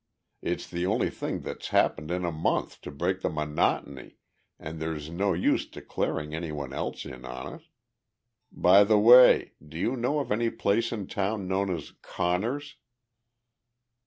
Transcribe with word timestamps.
It's 0.41 0.67
the 0.67 0.87
only 0.87 1.11
thing 1.11 1.41
that's 1.41 1.67
happened 1.67 2.09
in 2.09 2.25
a 2.25 2.31
month 2.31 2.81
to 2.81 2.89
break 2.89 3.21
the 3.21 3.29
monotony 3.29 4.17
and 4.57 4.79
there's 4.81 5.11
no 5.11 5.33
use 5.33 5.67
declaring 5.67 6.33
anyone 6.33 6.73
else 6.73 7.05
in 7.05 7.23
on 7.23 7.53
it. 7.53 7.61
By 8.51 8.83
the 8.83 8.97
way, 8.97 9.51
do 9.63 9.77
you 9.77 9.95
know 9.95 10.17
of 10.19 10.31
any 10.31 10.49
place 10.49 10.91
in 10.91 11.05
town 11.05 11.47
known 11.47 11.69
as 11.69 11.91
Conner's?" 12.01 12.77